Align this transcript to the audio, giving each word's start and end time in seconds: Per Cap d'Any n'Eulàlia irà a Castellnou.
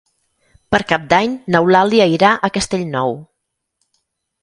Per 0.75 0.79
Cap 0.91 1.05
d'Any 1.11 1.35
n'Eulàlia 1.55 2.09
irà 2.17 2.35
a 2.35 2.53
Castellnou. 2.59 3.19